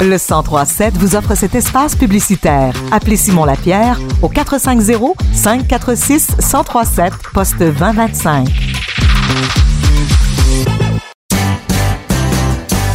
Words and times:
Le 0.00 0.18
1037 0.18 0.96
vous 0.98 1.16
offre 1.16 1.34
cet 1.34 1.54
espace 1.54 1.96
publicitaire. 1.96 2.74
Appelez 2.92 3.16
Simon 3.16 3.44
Lapierre 3.44 3.98
au 4.20 4.28
450 4.28 5.16
546 5.32 6.36
1037 6.38 7.12
poste 7.32 7.58
2025. 7.58 8.48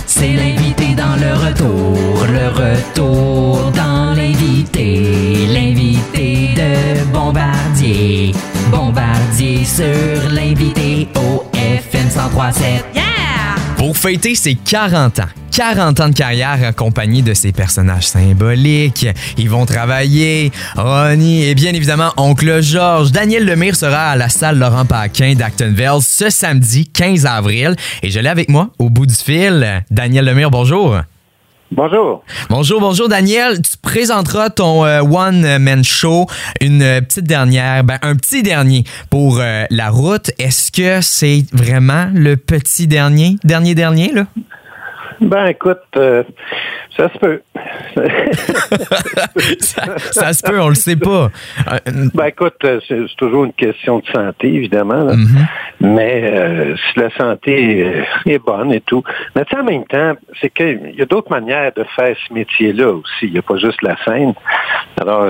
C'est 0.06 0.34
l'invité 0.34 0.96
dans 0.96 1.16
le 1.16 1.34
retour, 1.48 2.26
le 2.28 2.50
retour 2.50 3.72
dans 3.72 4.14
l'invité, 4.14 5.48
l'invité 5.48 6.50
de 6.56 7.06
Bombardier, 7.14 8.34
Bombardier 8.70 9.64
sur 9.64 10.30
l'invité 10.30 11.08
au 11.16 11.44
FM 11.56 12.08
1037. 12.08 12.99
Pour 13.80 13.96
fêter 13.96 14.36
ses 14.36 14.56
40 14.56 15.20
ans, 15.20 15.30
40 15.54 16.00
ans 16.02 16.10
de 16.10 16.14
carrière 16.14 16.62
accompagné 16.66 17.22
de 17.22 17.34
ces 17.34 17.54
personnages 17.54 18.08
symboliques, 18.08 19.08
ils 19.38 19.50
vont 19.50 19.66
travailler. 19.66 20.52
Ronnie 20.76 21.46
et 21.46 21.56
bien 21.56 21.74
évidemment 21.74 22.12
Oncle 22.18 22.62
Georges. 22.62 23.14
Daniel 23.14 23.46
Lemire 23.46 23.78
sera 23.78 24.10
à 24.10 24.16
la 24.18 24.28
salle 24.28 24.60
Laurent 24.60 24.84
Paquin 24.84 25.34
d'Actonville 25.34 26.02
ce 26.02 26.30
samedi 26.30 26.88
15 26.88 27.26
avril. 27.26 27.78
Et 28.04 28.10
je 28.10 28.20
l'ai 28.20 28.28
avec 28.28 28.50
moi 28.50 28.70
au 28.80 28.90
bout 28.90 29.06
du 29.06 29.16
fil. 29.16 29.86
Daniel 29.90 30.26
Lemire, 30.26 30.52
bonjour. 30.52 30.98
Bonjour. 31.72 32.24
Bonjour, 32.50 32.82
bonjour 32.82 33.08
Daniel. 33.10 33.62
Tu 33.62 33.78
présenteras 33.78 34.50
ton 34.50 34.86
euh, 34.86 35.02
One 35.02 35.60
Man 35.60 35.84
Show, 35.84 36.26
une 36.62 36.82
euh, 36.82 37.02
petite 37.02 37.26
dernière, 37.26 37.84
ben, 37.84 38.00
un 38.02 38.16
petit 38.16 38.42
dernier 38.42 38.86
pour 39.12 39.40
euh, 39.40 39.66
la 39.70 39.92
route. 39.92 40.32
Est-ce 40.40 40.72
que 40.72 41.02
c'est 41.02 41.46
vraiment 41.54 42.10
le 42.12 42.38
petit 42.38 42.88
dernier, 42.88 43.38
dernier 43.44 43.76
dernier 43.76 44.12
là? 44.12 44.26
Ben 45.22 45.48
écoute, 45.48 45.80
ça 45.94 47.10
se 47.10 47.18
peut. 47.18 47.42
ça, 49.60 50.34
se 50.34 50.44
peut, 50.44 50.62
on 50.62 50.70
le 50.70 50.76
sait 50.76 50.96
pas. 50.96 51.30
Ben 52.14 52.26
écoute, 52.28 52.56
c'est 52.88 53.06
toujours 53.18 53.46
une 53.46 53.54
question 53.54 54.00
de 54.00 54.06
santé, 54.08 54.54
évidemment. 54.54 55.06
Mm-hmm. 55.08 55.48
Mais 55.82 56.76
si 56.76 57.00
la 57.00 57.10
santé 57.18 58.04
est 58.26 58.40
bonne 58.40 58.74
et 58.74 58.82
tout. 58.82 59.04
Mais 59.36 59.46
tu 59.46 59.56
sais, 59.56 59.62
en 59.62 59.66
même 59.66 59.86
temps, 59.86 60.14
c'est 60.40 60.50
qu'il 60.50 60.96
y 60.98 61.02
a 61.02 61.06
d'autres 61.06 61.32
manières 61.32 61.72
de 61.76 61.86
faire 61.96 62.16
ce 62.28 62.34
métier-là 62.34 62.92
aussi. 62.92 63.24
Il 63.24 63.34
n'y 63.34 63.40
a 63.40 63.44
pas 63.44 63.58
juste 63.58 63.82
la 63.82 63.98
scène. 64.06 64.34
Alors, 65.00 65.26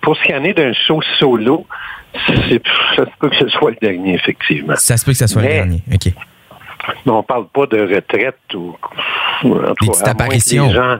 pour 0.00 0.16
ce 0.16 0.22
qui 0.24 0.34
en 0.34 0.44
est 0.44 0.54
d'un 0.54 0.72
show 0.72 1.00
solo, 1.18 1.66
ça 2.26 3.04
se 3.04 3.16
peut 3.18 3.28
que 3.28 3.36
ce 3.36 3.48
soit 3.48 3.70
le 3.70 3.76
dernier, 3.80 4.14
effectivement. 4.14 4.76
Ça 4.76 4.96
se 4.96 5.04
peut 5.04 5.12
que 5.12 5.18
ce 5.18 5.26
soit 5.26 5.42
le 5.42 5.48
dernier, 5.48 5.82
OK. 5.92 6.12
On 7.06 7.22
parle 7.22 7.46
pas 7.48 7.66
de 7.66 7.80
retraite 7.80 8.36
ou, 8.54 8.76
en 9.42 9.74
tout 9.74 9.90
cas, 9.90 10.10
apparitions. 10.10 10.70
Gens, 10.70 10.98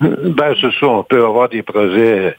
ben, 0.00 0.54
c'est 0.60 0.72
ça. 0.78 0.86
On 0.86 1.02
peut 1.02 1.24
avoir 1.24 1.48
des 1.48 1.62
projets 1.62 2.36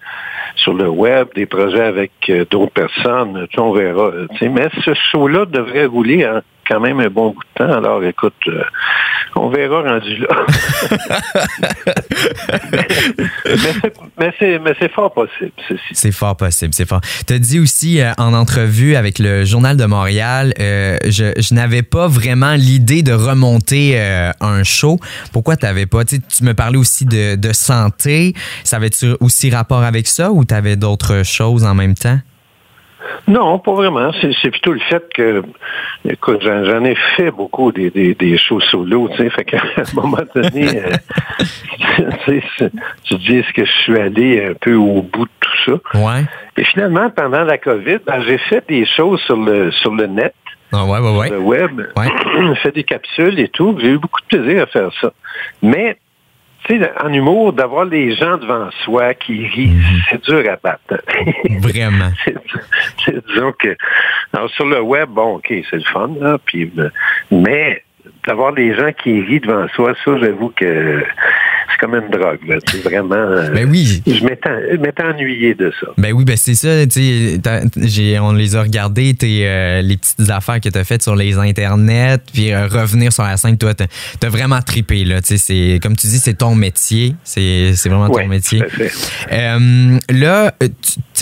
sur 0.55 0.73
le 0.73 0.89
web, 0.89 1.27
des 1.35 1.45
projets 1.45 1.83
avec 1.83 2.11
euh, 2.29 2.45
d'autres 2.49 2.71
personnes. 2.73 3.47
Tu 3.49 3.59
on 3.59 3.71
verra. 3.71 4.11
Mais 4.41 4.69
ce 4.83 4.93
show-là 4.93 5.45
devrait 5.45 5.85
rouler 5.85 6.25
en 6.27 6.41
quand 6.71 6.79
même 6.79 6.99
un 6.99 7.09
bon 7.09 7.31
bout 7.31 7.43
de 7.43 7.65
temps. 7.65 7.73
Alors, 7.73 8.03
écoute, 8.03 8.33
euh, 8.47 8.63
on 9.35 9.49
verra 9.49 9.81
rendu 9.81 10.17
là. 10.17 10.27
mais 14.17 14.33
c'est 14.79 14.91
fort 14.91 15.13
possible, 15.13 15.51
C'est 15.91 16.11
fort 16.11 16.37
possible, 16.37 16.73
c'est 16.73 16.87
fort. 16.87 17.01
Tu 17.27 17.33
as 17.33 17.39
dit 17.39 17.59
aussi 17.59 18.01
euh, 18.01 18.13
en 18.17 18.33
entrevue 18.33 18.95
avec 18.95 19.19
le 19.19 19.43
Journal 19.43 19.75
de 19.75 19.85
Montréal, 19.85 20.53
euh, 20.59 20.97
je, 21.05 21.33
je 21.37 21.53
n'avais 21.53 21.83
pas 21.83 22.07
vraiment 22.07 22.53
l'idée 22.53 23.03
de 23.03 23.13
remonter 23.13 23.99
un 24.39 24.63
show. 24.63 24.97
Pourquoi 25.33 25.57
tu 25.57 25.65
n'avais 25.65 25.85
pas? 25.85 26.05
Tu, 26.05 26.21
tu 26.21 26.43
me 26.43 26.53
parlais 26.53 26.77
aussi 26.77 27.05
de, 27.05 27.35
de 27.35 27.53
santé. 27.53 28.33
Ça 28.63 28.77
avait-tu 28.77 29.15
aussi 29.19 29.49
rapport 29.49 29.83
avec 29.83 30.07
ça 30.07 30.31
ou 30.31 30.45
tu 30.45 30.53
avais 30.53 30.75
d'autres 30.75 31.23
choses 31.23 31.65
en 31.65 31.75
même 31.75 31.95
temps? 31.95 32.19
Non, 33.27 33.59
pas 33.59 33.73
vraiment. 33.73 34.11
C'est 34.21 34.51
plutôt 34.51 34.73
le 34.73 34.79
fait 34.79 35.03
que, 35.13 35.43
écoute, 36.07 36.41
j'en 36.41 36.83
ai 36.83 36.95
fait 37.15 37.31
beaucoup 37.31 37.71
des, 37.71 37.89
des, 37.89 38.13
des 38.13 38.37
shows 38.37 38.61
solo, 38.61 39.09
tu 39.09 39.17
sais, 39.17 39.29
fait 39.29 39.45
qu'à 39.45 39.61
un 39.77 39.83
moment 39.93 40.17
donné, 40.35 40.81
euh, 40.81 42.09
tu 43.03 43.15
dis, 43.15 43.37
est-ce 43.37 43.53
que 43.53 43.65
je 43.65 43.71
suis 43.83 43.99
allé 43.99 44.45
un 44.45 44.53
peu 44.53 44.75
au 44.75 45.01
bout 45.01 45.25
de 45.25 45.31
tout 45.39 45.57
ça? 45.65 45.99
Ouais. 45.99 46.23
Et 46.57 46.63
finalement, 46.63 47.09
pendant 47.09 47.43
la 47.43 47.57
COVID, 47.57 47.99
ben, 48.05 48.21
j'ai 48.27 48.37
fait 48.37 48.63
des 48.67 48.85
choses 48.85 49.21
sur 49.21 49.37
le, 49.37 49.71
sur 49.71 49.93
le 49.93 50.07
net. 50.07 50.33
Ah 50.73 50.85
ouais, 50.85 50.99
ouais, 50.99 51.17
ouais. 51.17 51.27
Sur 51.27 51.35
le 51.35 51.41
web. 51.41 51.81
Ouais. 51.97 52.07
J'ai 52.47 52.55
fait 52.55 52.71
des 52.71 52.83
capsules 52.83 53.37
et 53.39 53.49
tout. 53.49 53.77
J'ai 53.81 53.89
eu 53.89 53.97
beaucoup 53.97 54.21
de 54.21 54.37
plaisir 54.37 54.63
à 54.63 54.65
faire 54.67 54.89
ça. 55.01 55.11
Mais 55.61 55.97
tu 56.63 56.79
sais, 56.79 56.91
en 57.01 57.11
humour, 57.11 57.53
d'avoir 57.53 57.85
les 57.85 58.15
gens 58.15 58.37
devant 58.37 58.69
soi 58.83 59.13
qui 59.13 59.47
rient, 59.47 59.67
mhm. 59.67 60.01
c'est 60.09 60.23
dur 60.23 60.43
à 60.51 60.57
battre. 60.57 61.03
Vraiment. 61.59 62.11
c'est, 62.23 63.27
disons 63.27 63.53
que, 63.53 63.75
alors 64.33 64.49
sur 64.51 64.65
le 64.65 64.81
web, 64.81 65.09
bon, 65.09 65.35
OK, 65.35 65.47
c'est 65.47 65.77
le 65.77 65.83
fun, 65.83 66.11
là, 66.19 66.37
puis, 66.43 66.71
mais 67.31 67.83
d'avoir 68.27 68.53
des 68.53 68.75
gens 68.75 68.91
qui 68.91 69.21
rient 69.21 69.39
devant 69.39 69.67
soi, 69.69 69.93
ça, 70.05 70.17
j'avoue 70.17 70.49
que 70.49 71.03
c'est 71.71 71.79
comme 71.79 71.95
une 71.95 72.09
drogue. 72.09 72.39
Là. 72.47 72.57
C'est 72.69 72.83
vraiment. 72.83 73.15
Euh, 73.15 73.49
ben 73.49 73.69
oui. 73.69 74.01
Je 74.05 74.23
m'étais 74.23 75.03
ennuyé 75.03 75.53
de 75.53 75.71
ça. 75.79 75.87
Ben 75.97 76.13
oui, 76.13 76.25
ben 76.25 76.37
c'est 76.37 76.55
ça. 76.55 76.69
On 78.21 78.33
les 78.33 78.55
a 78.55 78.61
regardés, 78.61 79.15
euh, 79.23 79.81
les 79.81 79.97
petites 79.97 80.29
affaires 80.29 80.59
que 80.59 80.69
tu 80.69 80.77
as 80.77 80.83
faites 80.83 81.01
sur 81.01 81.15
les 81.15 81.37
internets, 81.37 82.19
puis 82.33 82.51
euh, 82.51 82.67
revenir 82.67 83.11
sur 83.13 83.23
la 83.23 83.37
scène. 83.37 83.57
Toi, 83.57 83.73
tu 83.73 83.83
as, 83.83 84.29
vraiment 84.29 84.61
trippé. 84.61 85.03
Là. 85.03 85.19
Comme 85.81 85.95
tu 85.95 86.07
dis, 86.07 86.19
c'est 86.19 86.35
ton 86.35 86.55
métier. 86.55 87.15
C'est 87.23 87.73
vraiment 87.85 88.09
ton 88.09 88.27
métier. 88.27 88.63
là, 89.29 90.53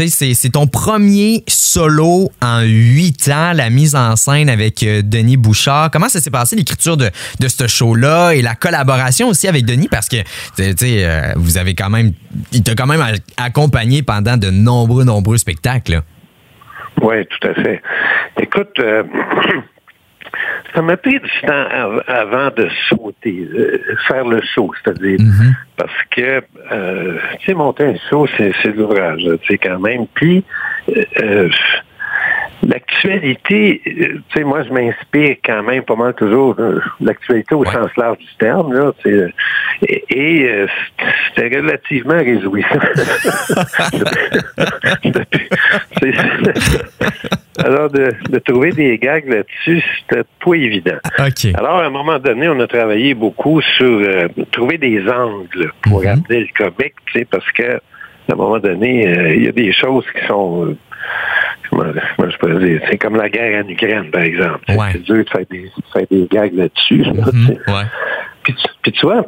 c'est 0.08 0.50
ton 0.52 0.68
premier 0.68 1.44
solo 1.48 2.32
en 2.42 2.62
huit 2.62 3.28
ans, 3.30 3.54
la 3.54 3.70
mise 3.70 3.96
en 3.96 4.16
scène 4.16 4.50
avec 4.50 4.80
Denis 4.80 5.38
Bouchard. 5.38 5.92
Comment 5.92 6.10
ça 6.10 6.20
s'est 6.20 6.32
passé, 6.32 6.56
l'écriture 6.56 6.98
de, 6.98 7.10
de 7.40 7.48
ce 7.48 7.68
show-là 7.68 8.32
et 8.32 8.42
la 8.42 8.56
collaboration 8.56 9.28
aussi 9.28 9.48
avec 9.48 9.66
Denis? 9.66 9.88
Parce 9.90 10.08
que 10.08 10.18
sais, 10.56 11.04
euh, 11.04 11.34
vous 11.36 11.58
avez 11.58 11.76
quand 11.76 11.90
même, 11.90 12.14
il 12.52 12.64
t'a 12.64 12.76
quand 12.76 12.88
même 12.88 13.04
accompagné 13.38 14.04
pendant 14.04 14.38
de 14.38 14.50
nombreux, 14.50 15.04
nombreux 15.04 15.38
spectacles. 15.38 16.02
Oui, 17.02 17.26
tout 17.28 17.48
à 17.48 17.54
fait. 17.54 17.82
Écoute, 18.42 18.80
euh, 18.80 19.04
ça 20.74 20.82
m'a 20.82 20.98
pris 20.98 21.20
du 21.20 21.30
temps 21.46 21.66
avant 22.08 22.50
de 22.56 22.70
sauter, 22.90 23.48
euh, 23.54 23.80
faire 24.08 24.26
le 24.26 24.42
saut, 24.54 24.72
c'est-à-dire, 24.84 25.20
mm-hmm. 25.20 25.54
parce 25.78 26.04
que, 26.12 26.40
tu 27.38 27.46
sais, 27.46 27.54
monter 27.54 27.86
un 27.86 27.96
saut, 28.10 28.28
c'est 28.38 28.76
l'ouvrage, 28.76 29.22
tu 29.42 29.48
sais, 29.48 29.58
quand 29.58 29.80
même. 29.80 30.06
Puis, 30.14 30.44
L'actualité, 32.68 33.82
euh, 33.88 34.20
tu 34.30 34.36
sais, 34.36 34.44
moi, 34.44 34.64
je 34.64 34.74
m'inspire 34.74 35.38
quand 35.44 35.64
même 35.64 35.84
pas 35.84 35.96
mal 35.96 36.14
toujours 36.14 36.56
de 36.56 36.82
l'actualité 37.00 37.56
au 37.56 37.64
sens 37.64 37.90
large 37.96 38.18
du 38.18 38.36
terme, 38.38 38.74
là, 38.74 38.92
euh, 39.06 39.30
et, 39.88 40.04
et 40.10 40.50
euh, 40.50 40.68
c'était 41.36 41.56
relativement 41.56 42.18
réjouissant. 42.18 42.68
Alors, 47.64 47.90
de, 47.90 48.14
de, 48.30 48.40
trouver 48.40 48.72
des 48.72 48.98
gags 48.98 49.28
là-dessus, 49.28 49.82
c'était 50.00 50.24
pas 50.44 50.56
évident. 50.56 50.98
Alors, 51.56 51.80
à 51.80 51.86
un 51.86 51.90
moment 51.90 52.20
donné, 52.20 52.50
on 52.50 52.60
a 52.60 52.68
travaillé 52.68 53.14
beaucoup 53.14 53.62
sur 53.62 54.02
trouver 54.52 54.78
des 54.78 55.00
angles 55.10 55.72
pour 55.82 56.02
mm 56.02 56.24
le 56.30 56.46
comique, 56.58 56.96
tu 57.06 57.20
sais, 57.20 57.26
parce 57.26 57.50
que 57.52 57.76
à 57.76 58.34
un 58.34 58.36
moment 58.36 58.60
donné, 58.60 59.04
il 59.36 59.44
y 59.44 59.48
a 59.48 59.52
des 59.52 59.74
choses 59.74 60.06
qui 60.14 60.26
sont 60.28 60.76
je 61.72 62.38
peux 62.38 62.60
dire, 62.60 62.82
c'est 62.90 62.98
comme 62.98 63.16
la 63.16 63.30
guerre 63.30 63.64
en 63.64 63.68
Ukraine, 63.68 64.10
par 64.12 64.22
exemple. 64.22 64.60
C'est 64.92 65.04
dur 65.04 65.24
de 65.24 65.30
faire 65.30 65.46
des, 65.50 65.72
faire 65.94 66.06
des 66.10 66.28
gags 66.30 66.54
là-dessus. 66.54 67.06
Mhm, 67.06 67.58
puis, 68.82 68.92
tu 68.94 69.06
vois, 69.06 69.26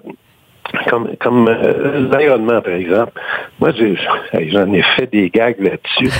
comme, 0.89 1.09
comme 1.19 1.47
euh, 1.47 2.07
l'environnement, 2.11 2.61
par 2.61 2.73
exemple. 2.73 3.11
Moi, 3.59 3.71
j'en 3.73 4.73
ai, 4.73 4.81
fait 4.95 5.07
des 5.11 5.29
gags 5.29 5.59
là-dessus 5.59 6.11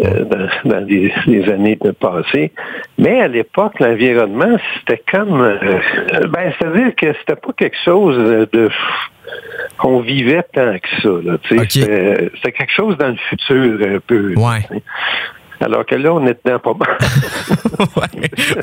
euh, 0.00 0.24
dans, 0.64 0.86
les, 0.86 1.50
années 1.50 1.78
passées. 1.98 2.52
Mais 2.98 3.20
à 3.20 3.28
l'époque, 3.28 3.78
l'environnement, 3.80 4.56
c'était 4.78 5.02
comme... 5.10 5.40
Euh, 5.40 5.78
ben, 6.28 6.52
c'est-à-dire 6.58 6.94
que 6.96 7.12
c'était 7.20 7.40
pas 7.40 7.52
quelque 7.56 7.76
chose 7.84 8.16
de 8.52 8.70
qu'on 9.78 10.00
vivait 10.00 10.44
tant 10.52 10.76
que 10.78 10.88
ça. 11.02 11.38
C'était 11.48 12.52
quelque 12.52 12.72
chose 12.72 12.96
dans 12.98 13.08
le 13.08 13.16
futur 13.28 13.78
un 13.82 13.98
peu. 14.06 14.34
Ouais. 14.34 14.82
Alors 15.60 15.84
que 15.84 15.94
là, 15.94 16.12
on 16.12 16.26
est 16.26 16.38
dedans 16.44 16.58
pas 16.58 16.74
mal. 16.74 16.98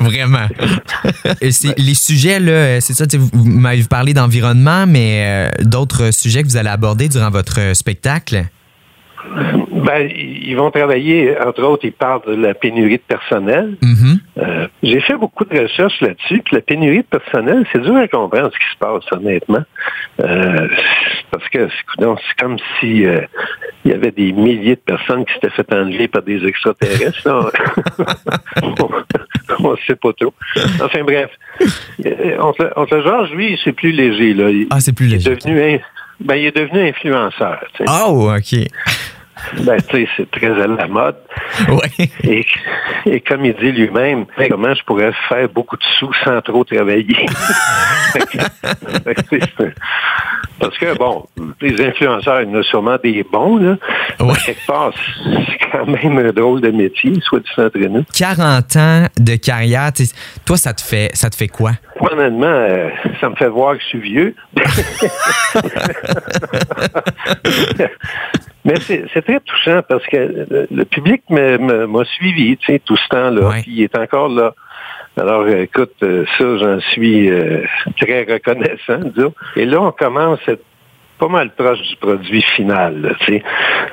vraiment. 0.00 0.46
les 1.40 1.94
sujets, 1.94 2.40
là, 2.40 2.80
c'est 2.80 2.94
ça, 2.94 3.04
vous 3.32 3.44
m'avez 3.44 3.84
parlé 3.84 4.14
d'environnement, 4.14 4.86
mais 4.86 5.24
euh, 5.24 5.62
d'autres 5.64 6.12
sujets 6.12 6.42
que 6.42 6.48
vous 6.48 6.56
allez 6.56 6.68
aborder 6.68 7.08
durant 7.08 7.30
votre 7.30 7.74
spectacle? 7.74 8.44
Ben, 9.88 10.10
ils 10.10 10.54
vont 10.54 10.70
travailler, 10.70 11.36
entre 11.40 11.62
autres, 11.62 11.84
ils 11.84 11.92
parlent 11.92 12.22
de 12.26 12.34
la 12.34 12.54
pénurie 12.54 12.96
de 12.96 13.02
personnel. 13.02 13.76
Mhm. 13.82 14.18
Euh, 14.38 14.66
J'ai 14.82 15.00
fait 15.00 15.16
beaucoup 15.16 15.44
de 15.44 15.58
recherches 15.58 16.00
là-dessus, 16.00 16.42
puis 16.44 16.56
la 16.56 16.62
pénurie 16.62 16.98
de 16.98 17.18
personnel, 17.18 17.64
c'est 17.72 17.82
dur 17.82 17.96
à 17.96 18.08
comprendre 18.08 18.50
ce 18.52 18.58
qui 18.58 18.72
se 18.72 18.78
passe, 18.78 19.04
honnêtement. 19.12 19.64
Euh, 20.20 20.68
parce 21.30 21.48
que 21.48 21.68
c'est 21.68 22.42
comme 22.42 22.56
si 22.80 23.06
euh, 23.06 23.20
il 23.88 23.92
y 23.92 23.94
avait 23.94 24.10
des 24.10 24.32
milliers 24.32 24.74
de 24.76 24.80
personnes 24.80 25.24
qui 25.24 25.32
s'étaient 25.32 25.48
fait 25.48 25.72
enlever 25.72 26.08
par 26.08 26.20
des 26.22 26.44
extraterrestres. 26.46 27.26
là. 27.26 27.50
on 29.60 29.70
ne 29.72 29.76
sait 29.86 29.96
pas 29.96 30.12
trop. 30.12 30.34
Enfin 30.82 31.02
bref, 31.04 31.30
Euh, 32.04 32.36
oncle, 32.40 32.70
oncle 32.76 33.02
Georges, 33.02 33.30
lui, 33.32 33.58
c'est 33.64 33.72
plus 33.72 33.92
léger. 33.92 34.34
Là. 34.34 34.50
Il, 34.50 34.66
Ah, 34.70 34.80
c'est 34.80 34.92
plus 34.92 35.06
il 35.06 35.14
est 35.14 35.16
léger. 35.16 35.36
devenu, 35.36 35.80
ben, 36.20 36.34
il 36.36 36.44
est 36.46 36.56
devenu 36.56 36.88
influenceur. 36.88 37.60
tu 37.74 37.84
sais. 37.84 37.90
Oh, 38.06 38.30
OK. 38.30 38.68
Ben, 39.64 39.78
tu 39.88 39.96
sais, 39.96 40.08
c'est 40.16 40.30
très 40.30 40.60
à 40.60 40.66
la 40.66 40.86
mode. 40.86 41.16
Ouais. 41.68 42.08
Et, 42.24 42.44
et 43.06 43.20
comme 43.20 43.44
il 43.44 43.54
dit 43.54 43.72
lui-même, 43.72 44.26
comment 44.48 44.74
je 44.74 44.82
pourrais 44.84 45.12
faire 45.28 45.48
beaucoup 45.48 45.76
de 45.76 45.84
sous 45.98 46.12
sans 46.24 46.40
trop 46.42 46.64
travailler? 46.64 47.26
Parce 50.60 50.76
que, 50.76 50.98
bon, 50.98 51.24
les 51.60 51.80
influenceurs, 51.86 52.42
il 52.42 52.50
y 52.50 52.56
en 52.56 52.58
a 52.58 52.62
sûrement 52.64 52.96
des 53.02 53.22
bons, 53.22 53.58
là. 53.58 53.76
Ouais. 54.18 54.34
Quelque 54.44 54.66
part, 54.66 54.92
c'est 55.24 55.70
quand 55.70 55.86
même 55.86 56.18
un 56.18 56.32
drôle 56.32 56.60
de 56.60 56.70
métier, 56.70 57.12
soit 57.22 57.40
du 57.40 57.50
entraîneur. 57.56 58.02
40 58.12 58.76
ans 58.76 59.06
de 59.16 59.36
carrière, 59.36 59.92
tu 59.92 60.04
toi, 60.44 60.56
ça 60.56 60.72
te 60.72 60.80
fait, 60.80 61.10
ça 61.14 61.30
te 61.30 61.36
fait 61.36 61.48
quoi? 61.48 61.72
Honnêtement, 62.00 62.46
euh, 62.46 62.88
ça 63.20 63.30
me 63.30 63.36
fait 63.36 63.48
voir 63.48 63.76
que 63.76 63.82
je 63.82 63.86
suis 63.86 64.00
vieux. 64.00 64.34
Mais 68.68 68.74
c'est 68.80 69.22
très 69.22 69.40
touchant 69.40 69.80
parce 69.88 70.06
que 70.06 70.16
le, 70.16 70.68
le 70.70 70.84
public 70.84 71.22
m'a 71.30 72.04
suivi, 72.04 72.58
tu 72.58 72.66
sais, 72.66 72.78
tout 72.84 72.96
ce 72.98 73.08
temps-là. 73.08 73.48
Ouais. 73.48 73.62
Puis 73.62 73.72
il 73.76 73.82
est 73.82 73.96
encore 73.96 74.28
là. 74.28 74.54
Alors, 75.16 75.48
écoute, 75.48 75.94
euh, 76.02 76.24
ça, 76.36 76.58
j'en 76.58 76.78
suis 76.80 77.30
euh, 77.30 77.64
très 77.98 78.22
reconnaissant, 78.22 78.98
disons. 78.98 79.34
Et 79.56 79.64
là, 79.64 79.80
on 79.80 79.90
commence 79.90 80.38
être 80.46 80.62
pas 81.18 81.28
mal 81.28 81.50
proche 81.54 81.78
du 81.80 81.96
produit 81.96 82.42
final, 82.56 83.00
là, 83.00 83.10
tu 83.20 83.26
sais. 83.26 83.42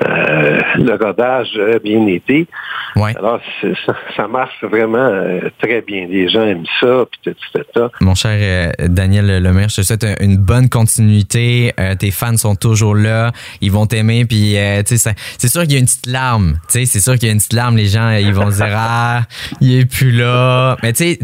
Euh, 0.08 0.60
le 0.76 0.92
rodage 1.02 1.48
a 1.74 1.78
bien 1.78 2.06
été. 2.06 2.46
Ouais. 2.94 3.14
Alors, 3.18 3.40
ça, 3.84 3.94
ça 4.16 4.26
marche 4.28 4.62
vraiment 4.62 4.96
euh, 4.98 5.40
très 5.60 5.82
bien. 5.82 6.06
Les 6.08 6.28
gens 6.28 6.42
aiment 6.46 6.64
ça, 6.80 7.04
puis 7.10 7.34
tout, 7.52 7.60
tout. 7.74 7.88
Mon 8.00 8.14
cher 8.14 8.30
euh, 8.40 8.72
Daniel 8.88 9.42
Lemaire, 9.42 9.68
je 9.68 9.76
te 9.76 9.82
souhaite 9.82 10.04
un- 10.04 10.14
une 10.20 10.36
bonne 10.38 10.68
continuité. 10.70 11.72
Euh, 11.78 11.94
tes 11.94 12.10
fans 12.10 12.36
sont 12.36 12.54
toujours 12.56 12.94
là. 12.94 13.32
Ils 13.60 13.70
vont 13.70 13.86
t'aimer. 13.86 14.24
Puis, 14.24 14.56
euh, 14.56 14.82
tu 14.82 14.96
sais, 14.96 15.10
ça- 15.10 15.14
c'est 15.38 15.48
sûr 15.48 15.62
qu'il 15.62 15.72
y 15.72 15.76
a 15.76 15.80
une 15.80 15.84
petite 15.86 16.06
larme. 16.06 16.54
Tu 16.70 16.78
sais, 16.80 16.86
c'est 16.86 17.00
sûr 17.00 17.14
qu'il 17.14 17.24
y 17.26 17.28
a 17.28 17.32
une 17.32 17.38
petite 17.38 17.52
larme. 17.52 17.76
Les 17.76 17.86
gens, 17.86 18.10
ils 18.12 18.32
vont 18.32 18.48
dire, 18.48 18.66
ah, 18.74 19.22
il 19.60 19.80
est 19.80 19.84
plus 19.90 20.12
là. 20.12 20.76
Mais 20.82 20.92
tu 20.92 21.04
sais, 21.04 21.18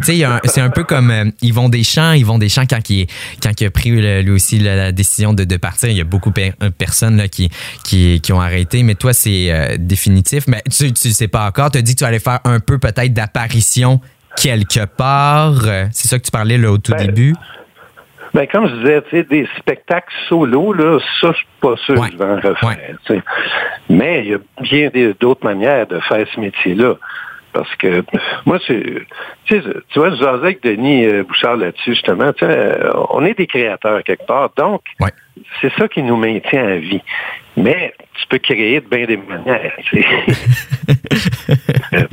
c'est 0.44 0.60
un 0.60 0.70
peu 0.70 0.84
comme 0.84 1.32
ils 1.40 1.55
vont 1.55 1.69
des 1.70 1.84
champs, 1.84 2.12
ils 2.12 2.26
vont 2.26 2.38
des 2.38 2.48
champs 2.50 2.66
quand 2.69 2.90
il, 2.90 3.06
quand 3.43 3.58
il 3.60 3.66
a 3.66 3.70
pris 3.70 3.90
le- 3.90 4.20
lui 4.22 4.31
aussi 4.32 4.58
la, 4.58 4.76
la 4.76 4.93
décision 4.93 5.32
de, 5.32 5.44
de 5.44 5.56
partir. 5.56 5.88
Il 5.92 5.98
y 5.98 6.00
a 6.00 6.04
beaucoup 6.04 6.30
de 6.30 6.68
personnes 6.70 7.16
là, 7.16 7.28
qui, 7.28 7.50
qui, 7.84 8.20
qui 8.20 8.32
ont 8.32 8.40
arrêté. 8.40 8.82
Mais 8.82 8.94
toi, 8.94 9.12
c'est 9.12 9.52
euh, 9.52 9.76
définitif. 9.78 10.44
Mais 10.48 10.62
tu, 10.70 10.92
tu 10.92 11.10
sais 11.10 11.28
pas 11.28 11.46
encore. 11.46 11.70
Tu 11.70 11.78
as 11.78 11.82
dit 11.82 11.94
que 11.94 11.98
tu 12.00 12.04
allais 12.04 12.18
faire 12.18 12.40
un 12.44 12.58
peu 12.60 12.78
peut-être 12.78 13.12
d'apparition 13.12 14.00
quelque 14.36 14.84
part. 14.86 15.64
Euh, 15.66 15.84
C'est 15.92 16.08
ça 16.08 16.18
que 16.18 16.24
tu 16.24 16.30
parlais 16.30 16.58
là, 16.58 16.70
au 16.72 16.78
tout 16.78 16.92
Ben, 16.92 17.06
début? 17.06 17.34
Ben, 18.34 18.46
comme 18.50 18.66
je 18.66 18.74
disais, 18.76 19.02
tu 19.02 19.10
sais, 19.10 19.24
des 19.24 19.46
spectacles 19.58 20.12
solo, 20.28 20.72
là, 20.72 20.98
ça, 21.20 21.32
je 21.32 21.36
suis 21.36 21.46
pas 21.60 21.74
sûr 21.84 21.98
Ouais. 22.00 22.08
que 22.08 22.14
je 22.14 22.18
vais 22.18 22.24
en 22.24 22.36
refaire. 22.36 22.96
Ouais. 23.10 23.22
Mais 23.90 24.24
il 24.24 24.30
y 24.30 24.34
a 24.34 24.38
bien 24.62 24.90
d'autres 25.20 25.44
manières 25.44 25.86
de 25.86 26.00
faire 26.00 26.26
ce 26.34 26.40
métier-là. 26.40 26.94
Parce 27.52 27.75
que 27.76 28.02
moi, 28.46 28.58
c'est. 28.66 28.82
Tu 29.46 29.60
vois, 29.96 30.10
je 30.10 30.16
jasais 30.16 30.34
avec 30.38 30.62
Denis 30.62 31.06
euh, 31.06 31.22
Bouchard 31.25 31.56
là-dessus, 31.56 31.94
justement. 31.94 32.32
euh, 32.43 32.90
on 33.10 33.25
est 33.25 33.37
des 33.37 33.46
créateurs 33.46 34.02
quelque 34.04 34.26
part. 34.26 34.50
Donc, 34.56 34.82
Ouais. 35.00 35.10
c'est 35.60 35.72
ça 35.78 35.88
qui 35.88 36.02
nous 36.02 36.16
maintient 36.16 36.64
en 36.64 36.78
vie. 36.78 37.02
Mais 37.56 37.93
tu 38.14 38.26
peux 38.28 38.38
créer 38.38 38.81
de 38.81 38.87
bien 38.87 39.04
des 39.06 39.16
manières. 39.19 39.72
Euh, 41.94 42.06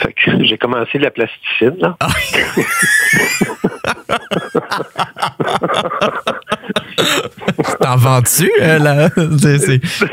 fait 0.00 0.12
que 0.14 0.44
j'ai 0.44 0.58
commencé 0.58 0.98
la 0.98 1.12
plasticine, 1.12 1.76
là. 1.78 1.96
T'en 7.80 7.96
vends-tu, 7.96 8.50
euh, 8.60 8.78
là? 8.78 9.08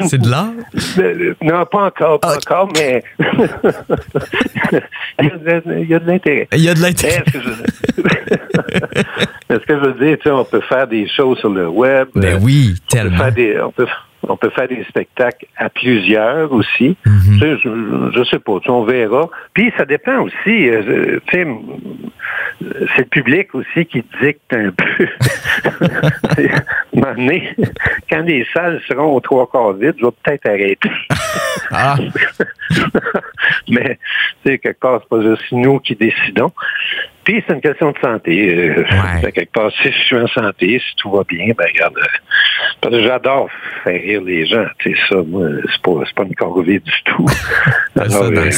C'est- 0.05 0.17
de 0.17 0.29
l'art? 0.29 0.51
Non, 1.41 1.65
pas 1.65 1.85
encore, 1.85 2.19
pas 2.19 2.33
Ah. 2.33 2.37
encore, 2.37 2.69
mais 2.75 3.03
il 5.19 5.25
y 5.89 5.93
a 5.93 5.99
de, 5.99 6.07
l'intérêt. 6.07 6.47
Il 6.53 6.61
y 6.61 6.69
a 6.69 6.73
de 6.73 6.81
l'intérêt. 6.81 7.23
Est-ce 7.25 7.31
que, 7.31 7.39
je... 7.41 7.49
est-ce 9.53 9.59
que 9.67 9.73
je 9.75 9.85
veux 9.85 9.93
dire, 10.05 10.17
tu 10.17 10.23
sais, 10.23 10.31
on 10.31 10.45
peut 10.45 10.61
faire 10.67 10.87
des 10.87 11.07
shows 11.07 11.35
sur 11.37 11.49
le 11.49 11.67
web. 11.67 12.07
Ben 12.15 12.39
oui, 12.41 12.73
on 12.73 12.73
peut 12.73 12.97
tellement. 12.97 13.17
faire 13.17 13.31
des, 13.33 13.59
on 13.61 13.71
peut, 13.71 13.87
on 14.29 14.37
peut 14.37 14.49
faire 14.49 14.67
des 14.67 14.83
spectacles 14.85 15.45
à 15.57 15.69
plusieurs 15.69 16.51
aussi. 16.51 16.97
Mhm. 17.05 17.21
Tu 17.33 17.39
sais, 17.39 17.57
je, 17.63 18.11
je 18.13 18.23
sais 18.25 18.39
pas, 18.39 18.59
on 18.67 18.83
verra. 18.83 19.29
Puis 19.53 19.71
ça 19.77 19.85
dépend 19.85 20.19
aussi, 20.19 20.69
euh, 20.69 21.19
tu 21.27 21.37
sais, 21.37 21.47
c'est 22.95 23.03
le 23.03 23.05
public 23.05 23.55
aussi 23.55 23.85
qui 23.85 24.03
dicte 24.21 24.53
un 24.53 24.71
peu. 24.77 25.07
Donné, 26.93 27.55
quand 28.09 28.21
les 28.21 28.45
salles 28.53 28.81
seront 28.87 29.15
aux 29.15 29.19
trois 29.19 29.47
quarts 29.49 29.73
vides, 29.73 29.95
je 29.99 30.05
vais 30.05 30.11
peut-être 30.23 30.45
arrêter. 30.47 30.91
Ah, 31.71 31.95
Mais, 33.69 33.99
quelque 34.43 34.79
part, 34.79 35.01
c'est 35.01 35.09
pas 35.09 35.21
juste 35.21 35.51
nous 35.51 35.79
qui 35.79 35.95
décidons. 35.95 36.51
Puis, 37.29 37.43
c'est 37.47 37.53
une 37.53 37.61
question 37.61 37.91
de 37.91 37.97
santé. 37.99 38.55
Euh, 38.57 38.81
Ouais. 38.81 39.21
fait 39.21 39.31
quelque 39.33 39.51
part, 39.51 39.71
si 39.83 39.91
je 39.91 39.97
suis 40.03 40.15
en 40.15 40.25
santé, 40.27 40.79
si 40.83 40.95
tout 40.95 41.11
va 41.11 41.23
bien, 41.29 41.53
ben, 41.55 41.65
regarde, 41.71 41.95
euh, 41.97 42.17
parce 42.81 42.95
que 42.95 43.03
j'adore 43.03 43.49
faire 43.83 44.01
rire 44.01 44.21
les 44.23 44.47
gens. 44.47 44.65
Sais, 44.83 44.95
ça, 45.07 45.17
moi, 45.27 45.47
c'est 45.71 45.81
pas, 45.83 45.91
c'est 46.07 46.15
pas 46.15 46.23
une 46.23 46.33
corvée 46.33 46.79
du 46.79 46.91
tout. 47.05 47.27
ça 47.95 48.07
dans 48.07 48.25
euh, 48.35 48.49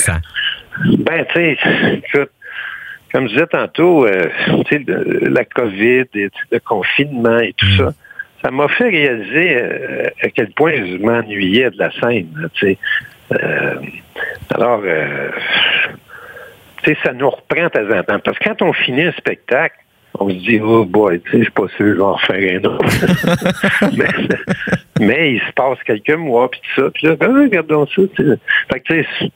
ben, 1.00 1.26
tu 1.34 1.34
sais, 1.34 1.58
écoute, 1.96 2.30
comme 3.12 3.28
je 3.28 3.34
disais 3.34 3.48
tantôt, 3.48 4.06
euh, 4.06 4.30
le- 4.72 5.28
la 5.30 5.44
COVID, 5.44 6.06
et 6.16 6.30
le 6.52 6.60
confinement 6.60 7.40
et 7.40 7.52
tout 7.58 7.70
ça, 7.78 7.92
ça 8.42 8.52
m'a 8.52 8.70
fait 8.70 8.88
réaliser 8.90 9.58
euh, 9.58 10.08
à 10.24 10.30
quel 10.30 10.50
point 10.52 10.72
je 10.78 10.96
m'ennuyais 10.98 11.72
de 11.72 11.78
la 11.78 11.92
scène, 12.00 12.30
là. 12.38 12.48
Euh, 13.34 13.76
alors, 14.56 14.82
tu 16.84 16.92
sais, 16.92 16.98
ça 17.04 17.14
nous 17.14 17.30
reprend 17.30 17.64
de 17.64 17.70
temps 17.70 17.98
en 18.00 18.04
temps. 18.04 18.20
Parce 18.24 18.38
que 18.40 18.44
quand 18.50 18.62
on 18.62 18.74
finit 18.74 19.04
un 19.04 19.12
spectacle, 19.14 19.76
on 20.20 20.30
se 20.30 20.36
dit, 20.36 20.60
oh 20.62 20.86
boy, 20.86 21.22
tu 21.22 21.32
sais, 21.32 21.38
je 21.40 21.44
suis 21.44 21.52
pas 21.52 21.68
sûr 21.78 21.86
je 21.88 21.94
vais 21.94 22.02
en 22.02 22.14
refaire 22.14 22.62
un 22.62 22.66
autre. 22.66 22.86
mais, 23.98 25.06
mais 25.06 25.34
il 25.34 25.40
se 25.40 25.52
passe 25.54 25.78
quelques 25.86 26.18
mois, 26.18 26.50
puis 26.52 26.60
tout 26.76 26.82
ça, 26.82 26.90
puis 26.92 27.08
là, 27.08 27.16
ben, 27.16 27.34
regardons 27.34 27.88
ça. 27.88 28.02
tu 28.16 28.24
sais. 28.24 28.38
Fait 28.72 28.80
que, 28.80 28.94
tu 28.94 29.04
sais, 29.04 29.32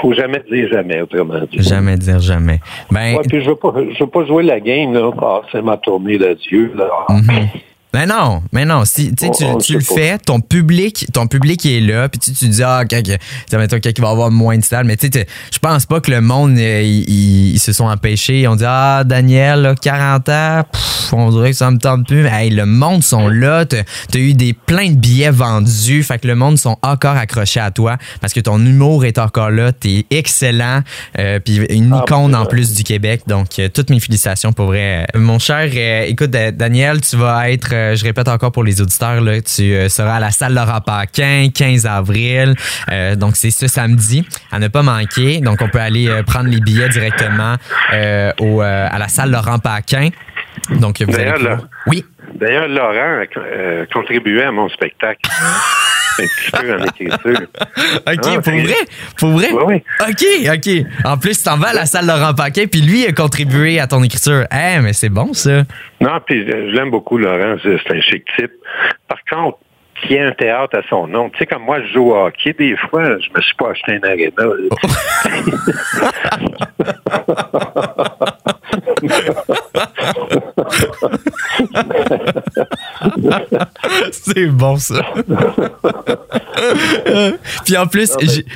faut 0.00 0.12
jamais 0.12 0.42
dire 0.50 0.68
jamais, 0.70 1.00
autrement 1.00 1.40
dit. 1.50 1.62
Jamais 1.62 1.96
dire 1.96 2.20
jamais. 2.20 2.60
Ben, 2.90 3.16
Ouais, 3.16 3.22
puis 3.28 3.42
je 3.42 3.48
veux 3.48 3.56
pas, 3.56 3.72
je 3.76 3.98
veux 4.04 4.10
pas 4.10 4.24
jouer 4.26 4.42
la 4.42 4.60
game, 4.60 4.92
là. 4.92 5.10
Ah, 5.22 5.42
c'est 5.52 5.62
ma 5.62 5.76
tournée 5.76 6.18
d'adieu, 6.18 6.72
là. 6.76 6.88
Mhm. 7.08 7.48
Mais 7.96 8.04
non, 8.04 8.42
mais 8.52 8.66
non, 8.66 8.84
si 8.84 9.14
tu, 9.14 9.24
sais, 9.26 9.32
tu, 9.32 9.44
On- 9.44 9.58
sait 9.58 9.72
le 9.72 9.80
fais, 9.80 10.18
ton 10.18 10.40
public, 10.40 11.06
ton 11.14 11.26
public 11.26 11.64
est 11.64 11.80
là, 11.80 12.10
puis 12.10 12.18
tu, 12.20 12.30
tu 12.32 12.46
dis 12.48 12.62
ah 12.62 12.82
quand, 12.88 13.00
va 13.52 13.64
être 13.64 13.70
quelqu'un 13.70 13.92
qui 13.92 14.00
va 14.02 14.10
avoir 14.10 14.30
moins 14.30 14.58
de 14.58 14.64
salles, 14.64 14.84
mais 14.84 14.98
tu 14.98 15.08
sais, 15.10 15.26
je 15.50 15.58
pense 15.58 15.86
pas 15.86 16.00
que 16.02 16.10
le 16.10 16.20
monde 16.20 16.58
euh, 16.58 16.82
ils, 16.82 17.58
se 17.58 17.72
sont 17.72 17.86
empêchés, 17.86 18.40
ils 18.42 18.48
ont 18.48 18.56
dit 18.56 18.64
ah 18.66 19.02
Daniel, 19.02 19.62
là, 19.62 19.74
40 19.74 20.28
ans, 20.28 20.62
pff, 20.70 21.12
on 21.14 21.30
dirait 21.30 21.52
que 21.52 21.56
ça 21.56 21.70
me 21.70 21.78
tente 21.78 22.06
plus, 22.06 22.22
mais 22.22 22.30
hey, 22.46 22.50
le 22.50 22.66
monde 22.66 23.02
sont 23.02 23.28
là, 23.28 23.64
t'as 23.64 23.78
as 24.14 24.18
eu 24.18 24.34
des 24.34 24.52
plein 24.52 24.90
de 24.90 24.96
billets 24.96 25.30
vendus, 25.30 26.02
fait 26.02 26.18
que 26.18 26.26
le 26.26 26.34
monde 26.34 26.58
sont 26.58 26.76
encore 26.82 27.16
accrochés 27.16 27.60
à 27.60 27.70
toi 27.70 27.96
parce 28.20 28.34
que 28.34 28.40
ton 28.40 28.58
humour 28.58 29.06
est 29.06 29.16
encore 29.18 29.50
là, 29.50 29.72
t'es 29.72 30.04
excellent, 30.10 30.82
euh, 31.18 31.40
puis 31.40 31.56
une 31.70 31.94
Ah, 31.94 32.02
icône 32.06 32.32
ben, 32.32 32.40
en 32.40 32.44
plus 32.46 32.74
du 32.74 32.82
Québec, 32.84 33.22
donc 33.26 33.58
euh, 33.58 33.68
toutes 33.72 33.88
mes 33.88 34.00
félicitations 34.00 34.52
pour 34.52 34.66
vrai. 34.66 35.06
Mon 35.14 35.38
cher, 35.38 35.70
euh, 35.74 36.04
écoute 36.06 36.30
Da- 36.30 36.52
Daniel, 36.52 37.00
tu 37.00 37.16
vas 37.16 37.48
être, 37.50 37.70
je 37.94 38.04
répète 38.04 38.28
encore 38.28 38.50
pour 38.52 38.64
les 38.64 38.80
auditeurs, 38.80 39.20
là, 39.20 39.40
tu 39.40 39.62
euh, 39.74 39.88
seras 39.88 40.16
à 40.16 40.20
la 40.20 40.30
salle 40.30 40.54
Laurent 40.54 40.80
Paquin, 40.80 41.48
15 41.54 41.86
avril, 41.86 42.54
Euh, 42.90 43.14
donc 43.16 43.36
c'est 43.36 43.50
ce 43.50 43.66
samedi, 43.68 44.26
à 44.50 44.58
ne 44.58 44.68
pas 44.68 44.82
manquer. 44.82 45.40
Donc 45.40 45.60
on 45.62 45.68
peut 45.68 45.80
aller 45.80 46.08
euh, 46.08 46.22
prendre 46.22 46.48
les 46.48 46.60
billets 46.60 46.88
directement 46.88 47.56
euh, 47.92 48.32
au, 48.40 48.62
euh, 48.62 48.88
à 48.90 48.98
la 48.98 49.08
salle 49.08 49.30
Laurent 49.30 49.58
Paquin. 49.58 50.08
Donc 50.80 51.00
vous 51.02 51.14
allez 51.14 51.24
D'ailleurs, 51.24 51.34
pouvoir- 51.36 51.56
là- 51.58 51.62
Oui? 51.86 52.04
D'ailleurs, 52.34 52.68
Laurent 52.68 53.22
a 53.22 53.24
euh, 53.38 53.86
contribué 53.92 54.42
à 54.42 54.52
mon 54.52 54.68
spectacle. 54.68 55.20
Un 56.18 56.24
petit 56.24 56.50
peu 56.52 56.74
en 56.74 56.84
écriture. 56.84 57.46
OK, 58.06 58.06
Ah, 58.06 58.40
pour 58.42 58.52
vrai? 58.52 58.74
Pour 59.18 59.30
vrai? 59.30 59.48
Oui, 59.52 59.62
oui. 59.66 59.82
OK, 60.08 60.24
OK. 60.54 60.68
En 61.04 61.16
plus, 61.18 61.38
tu 61.38 61.44
t'en 61.44 61.56
vas 61.58 61.68
à 61.68 61.72
la 61.74 61.86
salle 61.86 62.06
Laurent 62.06 62.34
Paquin, 62.34 62.66
puis 62.70 62.80
lui 62.80 63.06
a 63.06 63.12
contribué 63.12 63.78
à 63.80 63.86
ton 63.86 64.02
écriture. 64.02 64.44
Eh, 64.52 64.80
mais 64.80 64.92
c'est 64.92 65.08
bon, 65.08 65.32
ça. 65.32 65.62
Non, 66.00 66.18
puis 66.26 66.40
euh, 66.40 66.70
je 66.70 66.76
l'aime 66.76 66.90
beaucoup, 66.90 67.18
Laurent. 67.18 67.56
C'est 67.62 67.90
un 67.90 68.00
chic 68.00 68.24
type. 68.36 68.50
Par 69.08 69.18
contre, 69.30 69.58
qui 70.02 70.12
ait 70.14 70.20
un 70.22 70.32
théâtre 70.32 70.76
à 70.78 70.82
son 70.90 71.06
nom? 71.06 71.30
Tu 71.30 71.38
sais, 71.38 71.46
comme 71.46 71.62
moi, 71.62 71.80
je 71.82 71.86
joue 71.94 72.10
au 72.12 72.26
hockey, 72.26 72.52
des 72.52 72.76
fois, 72.76 73.18
je 73.18 73.28
me 73.34 73.40
suis 73.40 73.54
pas 73.56 73.70
acheté 73.70 73.92
un 73.92 74.02
aréna. 74.02 74.30
C'est 84.12 84.46
bon 84.46 84.76
ça. 84.76 85.02
Puis 87.64 87.76
en 87.76 87.86
plus, 87.86 88.12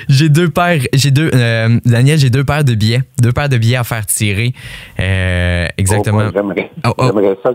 j'ai- 0.09 0.28
deux 0.28 0.49
paires, 0.49 0.80
j'ai 0.95 1.11
deux, 1.11 1.30
euh, 1.35 1.78
Daniel, 1.85 2.19
j'ai 2.19 2.30
deux 2.30 2.45
paires 2.45 2.64
de 2.64 2.75
billets, 2.75 3.02
deux 3.21 3.33
paires 3.33 3.49
de 3.49 3.59
billets 3.59 3.76
à 3.76 3.85
faire 3.85 4.07
tirer. 4.07 4.54
Euh, 4.99 5.66
exactement. 5.76 6.25
Oh, 6.28 6.33
J'aimerais 6.35 6.71
Oh, 6.87 6.95
oh. 6.97 7.04
j'aimerais 7.07 7.37
ça, 7.42 7.50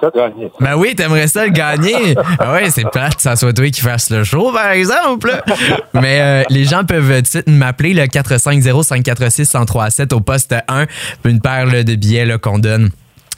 ça 0.00 0.10
gagner. 0.14 0.50
ça. 0.58 0.64
Ben 0.64 0.76
oui, 0.76 0.94
t'aimerais 0.94 1.26
ça 1.28 1.44
le 1.46 1.52
gagner. 1.52 2.14
Ah 2.38 2.52
ouais, 2.52 2.70
c'est 2.70 2.88
plate, 2.90 3.20
ça 3.20 3.36
soit 3.36 3.52
toi 3.52 3.68
qui 3.70 3.80
fasse 3.80 4.10
le 4.10 4.22
show, 4.24 4.52
par 4.52 4.70
exemple. 4.70 5.30
Mais 5.94 6.20
euh, 6.20 6.42
les 6.50 6.64
gens 6.64 6.84
peuvent 6.84 7.22
suite 7.24 7.48
m'appeler 7.48 7.94
le 7.94 8.02
450-546-1037 8.04 10.14
au 10.14 10.20
poste 10.20 10.54
1. 10.68 10.86
Une 11.24 11.40
paire 11.40 11.66
là, 11.66 11.82
de 11.82 11.94
billets 11.94 12.38
qu'on 12.40 12.58
donne 12.58 12.90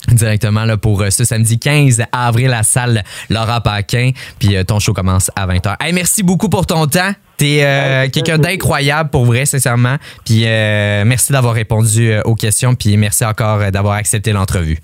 directement 0.09 0.65
là, 0.65 0.77
pour 0.77 1.03
euh, 1.03 1.11
ce 1.11 1.25
samedi 1.25 1.59
15 1.59 2.03
avril 2.13 2.53
à 2.53 2.63
salle 2.63 3.03
Laura 3.31 3.61
Paquin. 3.61 4.11
Puis 4.39 4.57
euh, 4.57 4.65
ton 4.65 4.79
show 4.79 4.93
commence 4.93 5.31
à 5.37 5.47
20h. 5.47 5.77
Hey, 5.81 5.93
merci 5.93 6.23
beaucoup 6.23 6.49
pour 6.49 6.67
ton 6.67 6.87
temps. 6.87 7.13
T'es 7.37 7.61
euh, 7.63 8.09
quelqu'un 8.11 8.39
d'incroyable 8.39 9.11
pour 9.11 9.27
vrai, 9.27 9.45
sincèrement. 9.45 9.97
Puis 10.25 10.45
euh, 10.47 11.05
merci 11.05 11.33
d'avoir 11.33 11.55
répondu 11.55 12.11
euh, 12.11 12.23
aux 12.25 12.35
questions. 12.35 12.75
Puis 12.75 12.97
merci 12.97 13.25
encore 13.25 13.71
d'avoir 13.71 13.95
accepté 13.95 14.33
l'entrevue. 14.33 14.79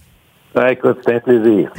Ouais, 0.55 0.75
écoute, 0.75 0.99
c'est 1.05 1.15
un 1.15 1.21
plaisir. 1.21 1.71